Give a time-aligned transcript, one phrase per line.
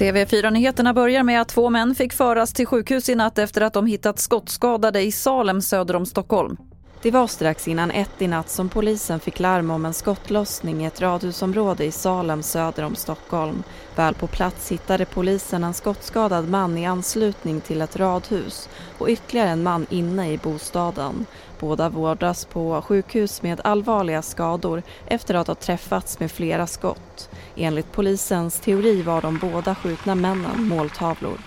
[0.00, 3.86] TV4-nyheterna börjar med att två män fick föras till sjukhus i natt efter att de
[3.86, 6.56] hittat skottskadade i Salem söder om Stockholm.
[7.02, 10.86] Det var strax innan ett i natt som polisen fick larm om en skottlossning i
[10.86, 13.62] ett radhusområde i Salem söder om Stockholm.
[13.96, 18.68] Väl på plats hittade polisen en skottskadad man i anslutning till ett radhus
[18.98, 21.26] och ytterligare en man inne i bostaden.
[21.60, 27.30] Båda vårdas på sjukhus med allvarliga skador efter att ha träffats med flera skott.
[27.56, 31.38] Enligt polisens teori var de båda skjutna männen måltavlor.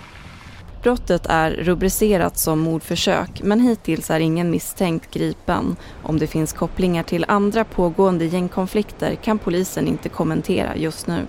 [0.84, 5.76] Brottet är rubricerat som mordförsök men hittills är ingen misstänkt gripen.
[6.04, 11.28] Om det finns kopplingar till andra pågående gängkonflikter kan polisen inte kommentera just nu.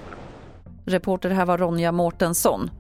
[0.85, 2.71] Reporter här var Ronja Mårtensson.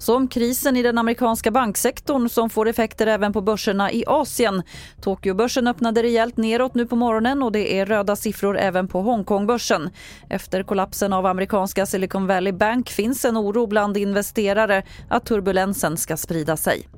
[0.00, 4.62] Som krisen i den amerikanska banksektorn som får effekter även på börserna i Asien.
[5.00, 9.90] Tokyobörsen öppnade rejält neråt nu på morgonen och det är röda siffror även på Hongkongbörsen.
[10.30, 16.16] Efter kollapsen av amerikanska Silicon Valley Bank finns en oro bland investerare att turbulensen ska
[16.16, 16.88] sprida sig.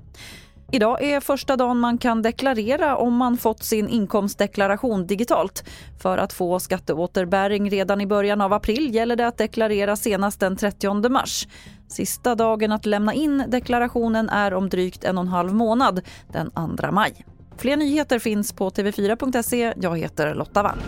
[0.74, 5.64] Idag är första dagen man kan deklarera om man fått sin inkomstdeklaration digitalt.
[6.02, 10.56] För att få skatteåterbäring redan i början av april gäller det att deklarera senast den
[10.56, 11.48] 30 mars.
[11.88, 16.00] Sista dagen att lämna in deklarationen är om drygt en och en halv månad,
[16.32, 17.24] den 2 maj.
[17.56, 19.74] Fler nyheter finns på tv4.se.
[19.76, 20.78] Jag heter Lotta Wall.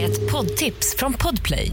[0.00, 1.72] Ett poddtips från Podplay.